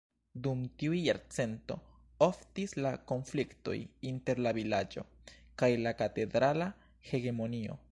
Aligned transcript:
Dum 0.45 0.61
tiuj 0.83 1.01
jarcento 1.07 1.75
oftis 2.27 2.73
la 2.85 2.93
konfliktoj 3.13 3.77
inter 4.13 4.43
la 4.47 4.55
vilaĝo 4.61 5.05
kaj 5.63 5.73
la 5.87 5.97
katedrala 6.03 6.73
hegemonio. 7.13 7.79